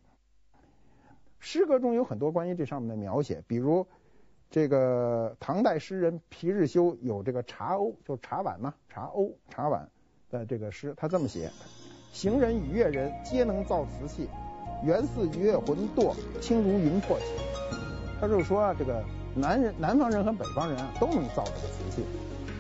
[1.39, 3.87] 诗歌中有很多关于这上面的描写，比如
[4.49, 9.89] 这个唐代诗人皮日休有这个茶瓯，就茶碗嘛，茶瓯茶碗
[10.29, 11.49] 的这个诗，他这么写：
[12.11, 14.27] 行人与越人皆能造瓷器，
[14.83, 17.25] 原似月魂堕，轻如云魄起。
[18.19, 22.03] 他就说啊，这个南人、南方人和北方人啊都能造这个瓷器，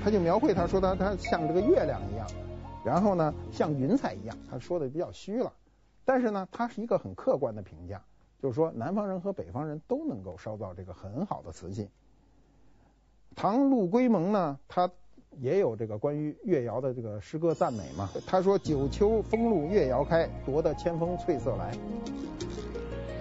[0.01, 2.25] 他就描绘他说他他像这个月亮一样，
[2.85, 5.51] 然后呢，像云彩一样，他说的比较虚了。
[6.05, 8.01] 但是呢，他是一个很客观的评价，
[8.41, 11.89] 就是说南方人和北方人都能够烧造这个很好的瓷器。
[13.35, 14.89] 唐陆龟蒙呢，他
[15.37, 18.09] 也有这个关于越窑的这个诗歌赞美嘛。
[18.25, 21.71] 他说：“九秋风露越窑开，夺得千峰翠色来。”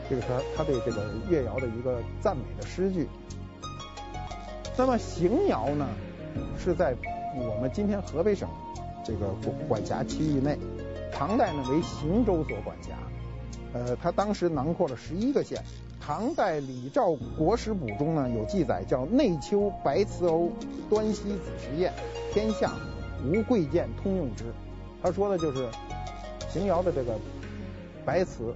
[0.08, 3.06] 这个他他对这个越窑的一个赞美的诗句。
[4.76, 5.86] 那么邢窑呢，
[6.56, 6.96] 是在
[7.36, 8.48] 我们今天河北省
[9.04, 9.34] 这个
[9.68, 10.58] 管辖区域内，
[11.12, 12.96] 唐代呢为邢州所管辖。
[13.72, 15.62] 呃，他当时囊括了十一个县。
[16.00, 20.50] 唐代李肇《国史补》中呢有记载，叫内丘白瓷瓯，
[20.88, 21.92] 端溪子时砚，
[22.32, 22.72] 天下
[23.22, 24.44] 无贵贱通用之。
[25.02, 25.68] 他说的就是
[26.48, 27.18] 邢窑的这个
[28.06, 28.54] 白瓷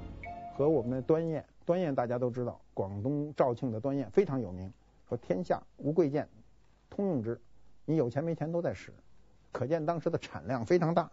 [0.56, 1.44] 和我们的端砚。
[1.66, 4.72] 端砚大家都知道，广东肇庆的端砚非常有名，
[5.08, 6.26] 说天下无贵贱
[6.88, 7.38] 通用之，
[7.84, 8.94] 你有钱没钱都在使，
[9.52, 11.10] 可见当时的产量非常大。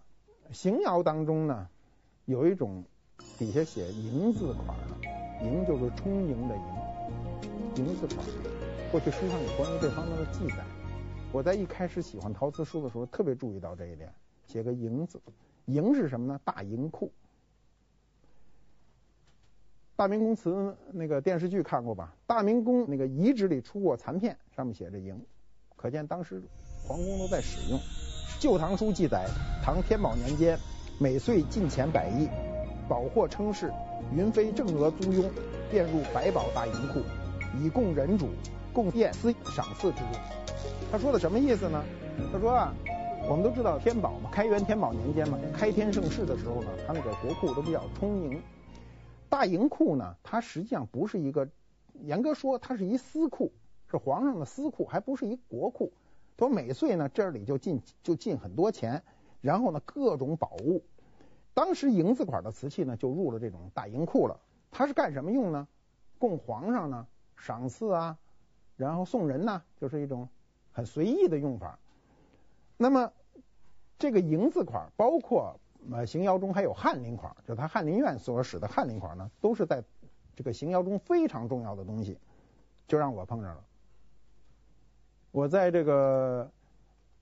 [0.52, 1.68] 邢窑当中呢
[2.26, 2.86] 有一种
[3.38, 4.96] 底下写楹字款的。
[5.42, 8.26] 楹就是充盈的盈，楹字款。
[8.92, 10.66] 过去书上有关于这方面的记载。
[11.32, 14.12] 我在一开始喜欢陶瓷书的时候，特别注意到这一点，
[14.48, 15.22] 写个楹字。
[15.66, 16.40] 楹是什么呢？
[16.44, 17.12] 大银库。
[19.96, 22.16] 大明宫词那个电视剧看过吧？
[22.26, 25.20] 大明宫那个遗址里出过残片，上面写着楹，
[25.76, 26.42] 可见当时
[26.88, 27.80] 皇宫都在使用。
[28.40, 29.28] 《旧唐书》记载，
[29.62, 30.58] 唐天宝年间，
[31.00, 32.28] 每岁进钱百亿，
[32.90, 33.72] 宝货称是。
[34.16, 35.30] 云飞正额租庸，
[35.70, 37.02] 便入百宝大银库，
[37.62, 38.30] 以供人主，
[38.74, 40.12] 供殿司赏赐之用。
[40.92, 41.84] 他说的什么意思呢？
[42.34, 42.74] 他说啊，
[43.30, 48.42] 我们都知道天宝嘛，开元天宝年间嘛，开天盛世的时候呢，他那个国库都比较充盈。
[49.30, 51.48] 大银库呢，它实际上不是一个，
[52.02, 53.52] 严格说它是一私库，
[53.92, 55.92] 是皇上的私库，还不是一国库。
[56.36, 59.04] 他说每岁呢，这里就进就进很多钱，
[59.42, 60.82] 然后呢，各种宝物。
[61.54, 64.40] 当时楹字款的瓷器呢，就入了这种大银库了。
[64.72, 65.68] 它是干什么用呢？
[66.18, 68.18] 供皇上呢赏赐啊，
[68.78, 70.30] 然后送人呢，就是一种
[70.72, 71.80] 很随意的用法。
[72.78, 73.12] 那么
[73.98, 75.60] 这个楹字款，包括
[75.92, 79.84] 呃邢窑中还有翰林款，就他翰林院所使的翰林款呢，都是在
[80.36, 82.18] 这个邢窑中非常重要的东西。
[82.88, 83.64] 就让我碰上了。
[85.32, 86.50] 我在这个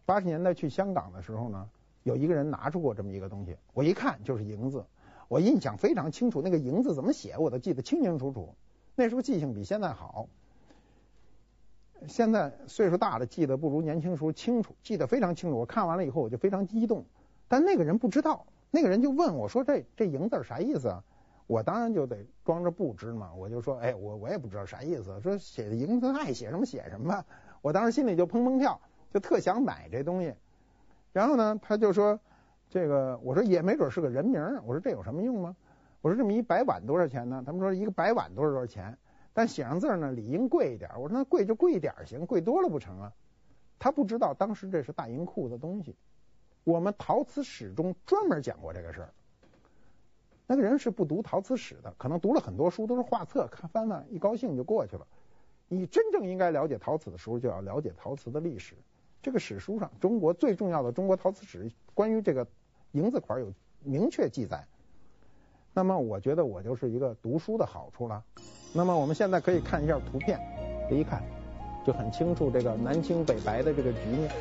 [0.06, 1.70] 八十年代去香港的时候呢。
[2.08, 4.86] 有一个人拿出过这么一个东西，我一看就是楹字，
[5.28, 8.56] 我印象非常清楚，那个楹字怎么写我都记得清清楚楚。
[8.96, 10.30] 那时候记性比现在好，
[12.08, 15.58] 现在岁数大了记得不如年轻时候清楚，记得非常清楚。
[15.58, 17.04] 我看完了以后我就非常激动，
[17.50, 21.04] 但那个人不知道，那个人就问我说这这楹字啥意思啊？
[21.46, 27.26] 我当然就得装着不知嘛，我就说哎我我也不知道啥意思，说写的楹字爱写什么写什么，
[27.62, 28.80] 我当时心里就砰砰跳，
[29.14, 30.34] 就特想买这东西。
[31.12, 32.20] 然后呢，他就说
[32.70, 35.56] 这个，我说也没准是个人名，我说这有什么用吗？
[36.02, 37.44] 我说这么一白碗多少钱呢？
[37.46, 38.98] 他们说一个白碗多少多少钱，
[39.34, 40.90] 但写上字呢理应贵一点。
[41.00, 43.12] 我说那贵就贵一点行，贵多了不成啊？
[43.80, 45.96] 他不知道当时这是大银库的东西，
[46.64, 49.14] 我们陶瓷史中专门讲过这个事儿。
[50.46, 55.06] 那个人是不读陶瓷史的，可能读了很多书，都是画册看翻翻，一高兴就过去了。
[55.68, 58.76] 你真正应该了解陶瓷的时候，就要了解陶瓷的历史。
[59.22, 62.48] 这个史书上，中国最重要的中国陶瓷史关于这个
[62.92, 63.52] 楹字款有
[63.84, 64.66] 明确记载。
[65.74, 68.24] 那么我觉得我就是一个读书的好处了。
[68.74, 70.40] 那么我们现在可以看一下图片，
[70.90, 71.22] 这一看
[71.86, 74.32] 就很清楚这个南青北白的这个局面。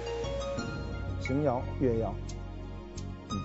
[1.20, 2.14] 邢窑、越窑，
[3.30, 3.36] 嗯，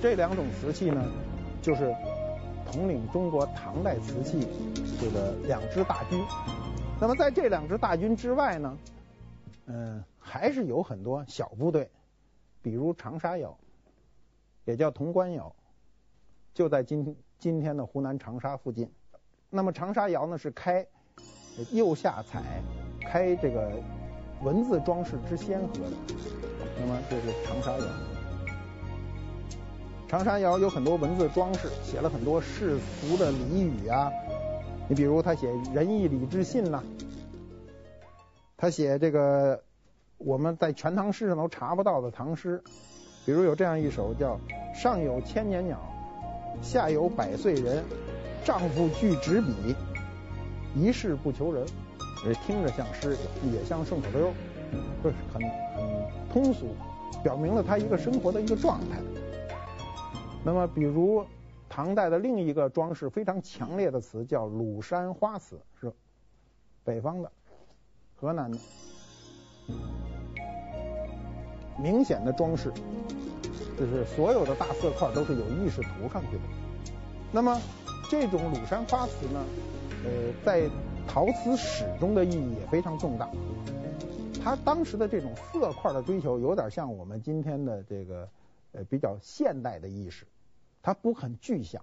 [0.00, 1.04] 这两种瓷器呢，
[1.60, 1.94] 就是
[2.72, 4.48] 统领中国唐代瓷器
[4.98, 6.18] 这个两支大军。
[6.98, 8.78] 那么在这两支大军之外呢？
[9.66, 11.90] 嗯，还是有很多小部队，
[12.60, 13.56] 比如长沙窑，
[14.66, 15.54] 也叫潼关窑，
[16.52, 18.90] 就在今今天的湖南长沙附近。
[19.48, 20.86] 那么长沙窑呢，是开
[21.72, 22.62] 釉下彩，
[23.00, 23.72] 开这个
[24.42, 25.96] 文字装饰之先河的。
[26.78, 27.86] 那么这是长沙窑。
[30.06, 34.10] 长沙窑有很多文字装饰，写了很多世俗的俚语啊。
[34.88, 36.84] 你比如他写仁义礼智信呐。
[38.64, 39.62] 他写这个
[40.16, 42.64] 我们在《全唐诗》上都查不到的唐诗，
[43.26, 44.40] 比如有这样一首叫
[44.74, 45.78] “上有千年鸟，
[46.62, 47.84] 下有百岁人，
[48.42, 49.76] 丈夫具执笔，
[50.74, 51.66] 一事不求人”，
[52.46, 53.14] 听着像诗，
[53.52, 54.32] 也像顺口溜，
[55.02, 55.42] 就是很
[55.76, 56.74] 很通俗，
[57.22, 58.98] 表明了他一个生活的一个状态。
[60.42, 61.22] 那么，比如
[61.68, 65.92] 唐代的另一个装饰非常强烈的词叫鲁山花瓷，是
[66.82, 67.30] 北方的。
[68.24, 68.58] 河南的
[71.78, 72.72] 明显的装饰，
[73.78, 76.42] 就是所有的大色块都是有意识涂上去的。
[77.30, 77.60] 那么
[78.08, 79.44] 这种鲁山花瓷呢，
[80.04, 80.10] 呃，
[80.42, 80.70] 在
[81.06, 83.28] 陶瓷史中的意义也非常重大。
[84.42, 88.26] 它当时的这种色块的追求，有点像我们今天的这个
[88.72, 90.24] 呃比较现代的意识，
[90.80, 91.82] 它不很具象，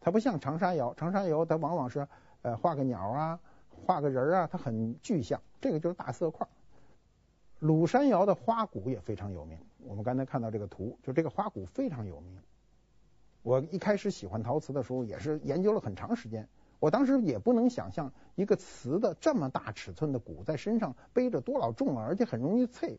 [0.00, 2.06] 它不像长沙窑，长沙窑它往往是
[2.42, 3.40] 呃画个鸟啊，
[3.86, 6.46] 画个人啊，它很具象，这个就是大色块。
[7.60, 12.36] 鲁山窑的花鼓也非常有名，我们刚才看到这个图，就这个花鼓非常有名。
[13.42, 16.48] 我一开始喜欢陶瓷的时候，也是研究了很长时间。
[16.80, 22.98] 我当时也不能想象一个瓷的这么大尺寸的鼓在身上背着多老重啊，而且很容易碎，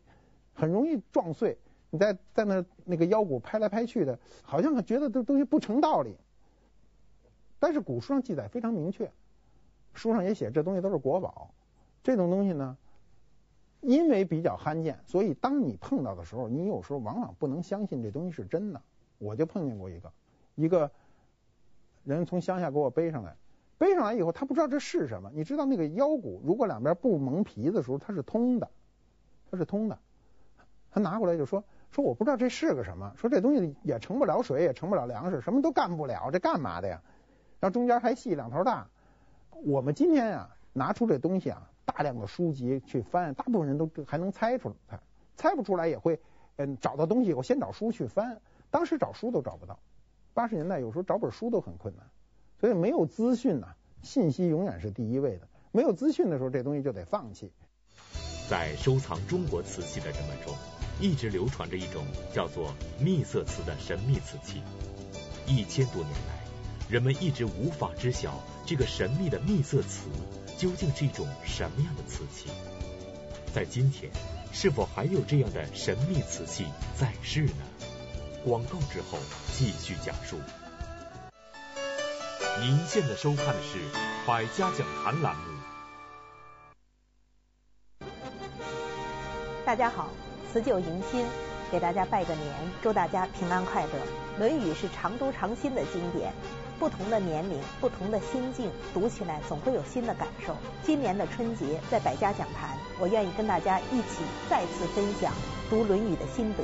[0.54, 1.58] 很容易撞碎。
[1.90, 6.16] 你在在那那个腰鼓拍来拍去的，好像觉得这东西不成道理。
[7.60, 9.10] 但是古书上记载非常明确，
[9.98, 11.50] 书上也写这东西都是国宝。
[12.02, 12.78] 这种东西呢，
[13.80, 18.80] 因为比较罕见，所以当你碰到的时候，你有时候往往不能相信这东西是真的。
[19.18, 20.10] 我就碰见过一个。
[20.54, 20.90] 一个
[22.04, 23.36] 人从乡下给我背上来，
[23.76, 25.30] 背上来以后，他不知道这是什么。
[25.34, 28.70] 你知道那个腰鼓，如果两边不蒙皮的时候，它是通的，
[29.50, 29.98] 它是通的。
[30.90, 37.02] 他拿过来就说说我不知道这是个什么，说这东西也盛不了水，也盛不了粮食，什么都干不了，这干嘛的呀？
[37.60, 38.88] 然后中间还细两头大。
[39.64, 45.00] 我们今天啊，拿出这东西啊，大量的书籍去翻，大部分人都还能猜出来，
[45.36, 46.20] 猜不出来也会
[46.56, 48.40] 嗯找到东西以后先找书去翻，
[48.70, 49.78] 当时找书都找不到。
[50.32, 52.06] 八十年代有时候找本书都很困难，
[52.60, 55.48] 所以没有资讯呐，信息永远是第一位的。
[55.72, 57.52] 没有资讯的时候，这东西就得放弃。
[58.48, 60.54] 在收藏中国瓷器的人们中，
[61.00, 64.62] 一直流传着一种叫做秘色瓷的神秘瓷器。
[65.46, 66.37] 一千多年来，
[66.88, 70.08] 人们一直无法知晓这个神秘的秘色瓷
[70.56, 72.48] 究竟是一种什么样的瓷器。
[73.54, 74.10] 在今天，
[74.54, 76.64] 是否还有这样的神秘瓷器
[76.98, 77.62] 在世呢？
[78.42, 79.18] 广告之后
[79.52, 80.38] 继续讲述。
[82.58, 83.78] 您现在收看的是
[84.26, 85.42] 百家讲坛栏目。
[89.66, 90.08] 大家好，
[90.50, 91.26] 辞旧迎新，
[91.70, 93.90] 给大家拜个年，祝大家平安快乐。
[94.38, 96.32] 《论语》是常读常新的经典，
[96.78, 100.56] 不同的年龄、不同的心境，读起来总会有新的感受。
[100.82, 105.32] 今年的春节，在百家讲坛，我愿意跟大家一起再次分享
[105.68, 106.62] 读《论语》的心得。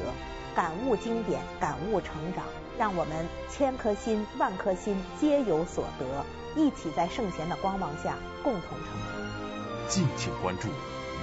[0.54, 2.44] 感悟经典，感悟成长，
[2.78, 6.24] 让我们千颗心、万颗心皆有所得，
[6.54, 9.88] 一起在圣贤的光芒下共同成长。
[9.88, 10.68] 敬请关注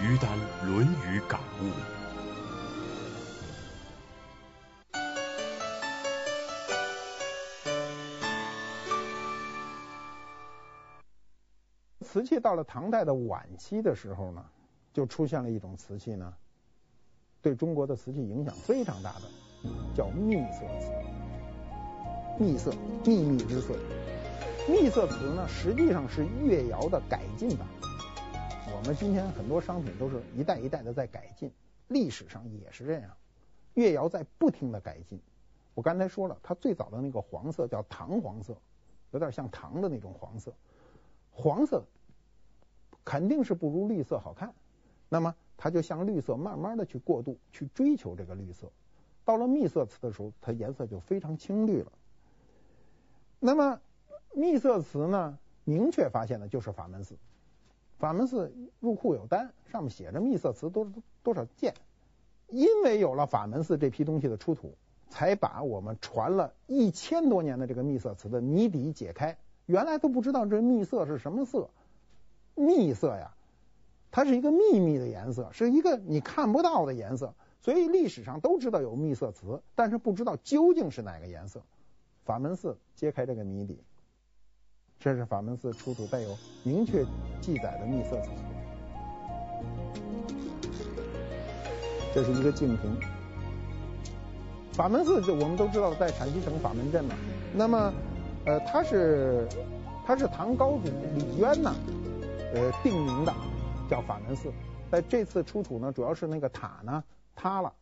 [0.04, 0.30] 于丹
[0.66, 1.66] 《论语感悟》。
[12.12, 14.46] 瓷器到了唐代的晚期的时候呢，
[14.92, 16.34] 就出现了一种瓷器呢。
[17.42, 19.22] 对中国的瓷器影响非常大的，
[19.96, 20.92] 叫秘色瓷。
[22.38, 22.74] 秘色，
[23.06, 23.74] 秘密之色。
[24.68, 27.66] 秘色瓷呢，实际上是越窑的改进版。
[28.76, 31.50] 我们今天很多商品都是一代一代的在改进，
[31.88, 33.10] 历史上也是这样，
[33.76, 35.18] 越窑在不停的改进。
[35.74, 38.54] 我刚才说了，它最早的那个黄色叫糖黄色，
[39.12, 40.54] 有点像糖的那种黄色。
[41.34, 41.82] 黄色
[43.06, 44.54] 肯定是不如绿色好看，
[45.10, 45.36] 那么。
[45.64, 48.72] 它就向绿色慢慢的去过渡，去追求这个绿色。
[49.24, 51.92] 到了秘色瓷的时候，它颜色就非常青绿了。
[53.40, 53.80] 那么
[54.34, 57.16] 秘色瓷呢，明确发现的就是法门寺。
[58.00, 61.76] 法门寺入库有单，上面写着秘色瓷多多少件。
[62.48, 64.74] 因为有了法门寺这批东西的出土，
[65.10, 69.38] 才把我们传了一千多年的这个秘色瓷的谜底解开。
[69.68, 71.70] 原来都不知道这秘色是什么色，
[72.56, 73.32] 秘色呀。
[74.14, 81.62] 它是一个秘密的颜色，是一个你看不到的颜色，所以历史上都知道有秘色瓷，但是不知道究竟是哪个颜色。
[82.26, 83.80] 法门寺揭开这个谜底，
[85.00, 87.06] 这是法门寺出土带有明确
[87.40, 88.30] 记载的秘色瓷。
[92.14, 93.00] 这是一个净瓶。
[94.74, 97.16] 法门寺就我们都知道在陕西省法门镇嘛，
[97.54, 97.94] 那么
[98.46, 99.48] 呃它是
[100.06, 101.74] 它是唐高祖李渊呢
[102.54, 103.34] 呃定名的。
[103.90, 104.54] 叫法门寺，
[104.90, 107.04] 在这次出土呢，主要是那个塔呢
[107.36, 107.74] 塌了，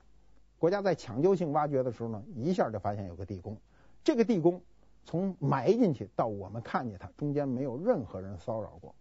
[0.58, 3.56] 国家在抢救性挖掘的时候呢，一下就发现有个地宫，
[4.04, 4.60] 这个地宫
[5.06, 8.96] 从埋进去到我们看见它，中间没有任何人骚扰过，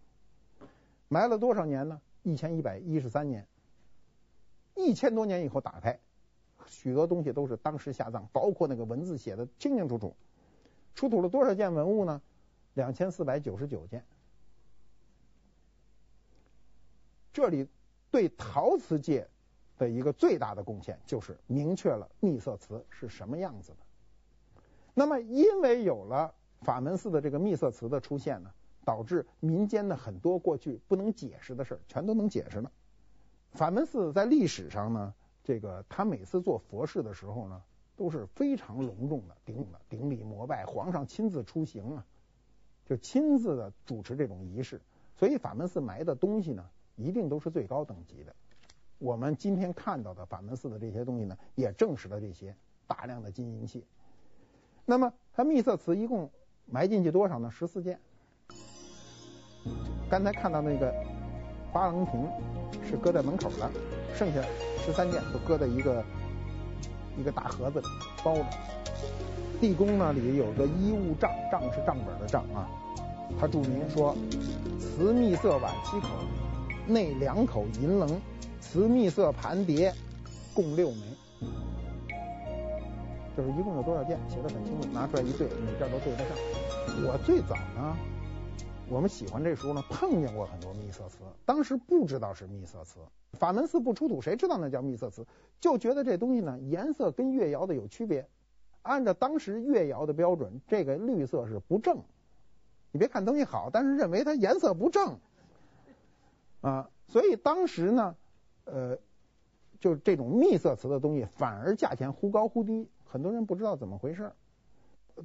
[1.07, 1.99] 埋了多少年呢？
[2.21, 3.47] 一千一百一十三年，
[4.75, 5.97] 一千多年以后打开，
[6.67, 10.15] 许多东西都是当时下葬，包括那个文字写的清清楚楚，
[10.93, 12.21] 出土了多少件文物呢？
[12.75, 14.05] 两千四百九十九件。
[17.39, 17.67] 这里
[18.11, 19.27] 对陶瓷界
[19.77, 23.77] 的一个最大的贡献，就是明确了秘色瓷是什么样子的。
[24.93, 28.51] 那么，因为有了法门寺的这个秘色瓷的出现呢，
[28.83, 32.71] 导致民间的很多过去不能解释的事儿，全都能解释了。
[33.53, 35.13] 法门寺在历史上呢，
[35.43, 37.63] 这个他每次做佛事的时候呢，
[37.95, 42.05] 都是非常隆重的，顶的顶礼膜拜，皇上亲自出行啊，
[42.85, 44.81] 就亲自的主持这种仪式。
[45.15, 46.69] 所以法门寺埋的东西呢，
[46.99, 48.35] 一定都是最高等级的。
[48.97, 52.53] 我们今天看到的法门寺的这些东西呢，也证实了这些
[52.85, 53.85] 大量的金银器。
[54.85, 56.29] 那么它秘色瓷一共
[56.65, 57.49] 埋进去多少呢？
[57.49, 57.97] 十四件。
[60.09, 60.93] 刚才看到那个
[61.71, 62.27] 八棱瓶
[62.83, 63.71] 是搁在门口的，
[64.13, 64.41] 剩下
[64.83, 66.03] 十三件都搁在一个
[67.17, 67.87] 一个大盒子里
[68.23, 68.45] 包着。
[69.61, 72.67] 地宫呢里有个衣物账，账是账本的账啊。
[73.39, 74.15] 他注明说：
[74.79, 76.07] 瓷秘色碗七口，
[76.89, 78.19] 内两口银棱，
[78.59, 79.93] 瓷秘色盘碟
[80.53, 81.01] 共六枚。
[83.37, 86.37] 就是一共有多少件，写的很清楚，拿出来一对，每件都对得上。
[87.05, 87.95] 我最早呢。
[88.91, 92.97] 我们喜欢这书呢，碰见过很多秘色瓷，当时不知道是秘色瓷。
[93.33, 95.27] 法门寺不出土，谁知道那叫秘色瓷？
[95.59, 98.27] 就觉得这东西呢，颜色跟越窑的有区别。
[98.81, 101.99] 按照当时越窑的标准，这个绿色是不正。
[102.91, 105.19] 你别看东西好，但是认为它颜色不正
[106.61, 108.15] 啊，所以当时呢，
[108.65, 108.97] 呃，
[109.79, 114.31] 就这种秘色瓷的东西，反而价钱忽高忽低，很多人不知道怎么回事。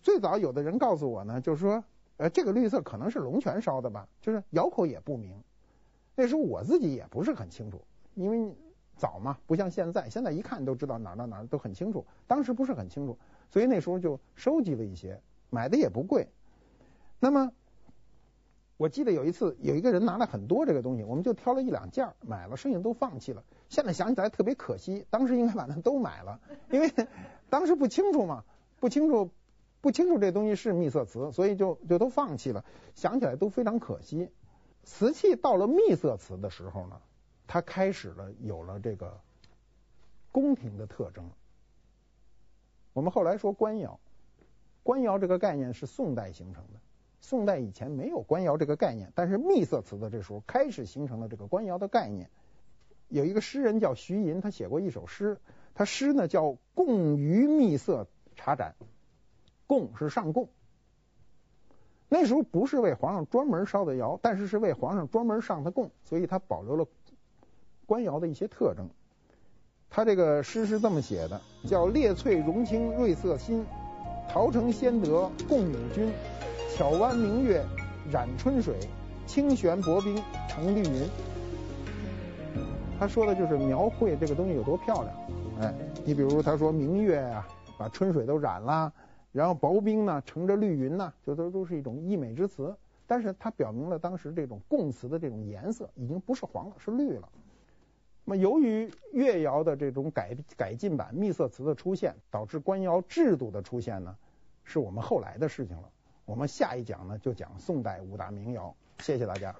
[0.02, 1.82] 最早有的人告诉我呢，就是说。
[2.16, 5.36] 呃，这个绿色可能是龙泉烧的吧，就是窑口也不明。
[6.14, 8.54] 那时候我自己也不是很清楚，因为
[8.94, 12.06] 早嘛，不像现在，现在一看都知道哪儿到哪儿都很清楚。
[12.24, 13.18] 当时不是很清楚，
[13.50, 15.20] 所以那时候就收集了一些，
[15.50, 16.28] 买的也不贵。
[17.18, 17.52] 那么
[18.76, 23.44] 我记得有一次有一个人拿了很多这个东西，我们就挑了一两件买了，剩下都放弃了。
[23.68, 26.92] 现在想起来特别可惜，当时应该把它都买了， 因为
[27.50, 28.44] 当时不清楚嘛，
[28.80, 29.30] 不清楚。
[29.80, 32.64] 不清楚这东西是秘色瓷，所以就就都放弃了。
[32.94, 34.30] 想起来都非常可惜。
[34.82, 37.02] 瓷器到了秘色瓷的时候呢，
[37.46, 39.20] 它开始了有了这个
[40.32, 41.30] 宫廷的特征。
[42.94, 44.00] 我们后来说官窑，
[44.82, 46.80] 官窑这个概念是宋代形成的。
[47.24, 52.28] 宋代以前没有官窑这个概念，但是秘色瓷的这时候开始形成了这个官窑的概念。
[53.08, 55.38] 有一个诗人叫徐寅，他写过一首诗，
[55.74, 56.44] 他诗呢叫
[56.74, 58.74] 《贡于秘色茶盏》。
[59.66, 60.50] 贡是上贡，
[62.10, 66.86] 那时候不是为皇上专门烧的窑，但是是为皇上专门上的贡，所以它保留了
[67.86, 68.90] 官窑的一些特征。
[69.88, 73.64] 他这个诗是这么写的，叫列翠绒青瑞色新，
[74.28, 76.12] 陶成先得贡永君，
[76.74, 77.64] 挑弯明月
[78.10, 78.74] 染春水，
[79.28, 81.08] 清玄薄冰成绿云。
[82.98, 85.16] 他说的就是描绘这个东西有多漂亮。
[85.60, 87.46] 哎，你比如他说明月啊，
[87.78, 88.92] 把春水都染了。
[89.30, 92.74] 然后薄冰呢，乘着绿云呢，这都都是一种溢美之词。
[93.06, 97.28] 但是它表明了当时这种贡瓷的这种颜色已经不是黄了，是绿了。
[98.24, 104.16] 那么由于越窑的这种改改进版秘色瓷的出现，导致官窑制度的出现呢，
[104.64, 105.88] 是我们后来的事情了。
[106.26, 108.74] 我们下一讲呢就讲宋代五大名窑。
[109.00, 109.54] 谢谢大家。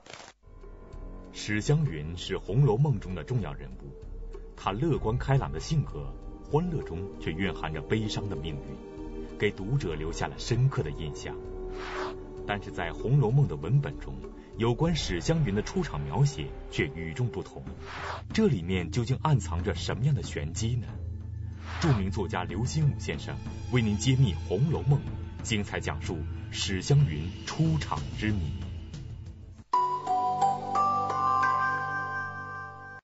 [1.33, 3.93] 史湘云是《红楼梦》中的重要人物，
[4.57, 6.11] 她乐观开朗的性格，
[6.51, 9.39] 欢乐中却蕴含着悲伤的命运。
[9.39, 11.37] 给读者留下了深刻的印象，
[12.47, 14.15] 但是在《红楼梦》的文本中，
[14.57, 17.63] 有关史湘云的出场描写却与众不同。
[18.33, 20.87] 这里面究竟暗藏着什么样的玄机呢？
[21.81, 23.37] 著名作家刘心武先生
[23.73, 25.01] 为您揭秘《红楼梦》，
[25.45, 28.74] 精彩讲述史湘云出场之谜。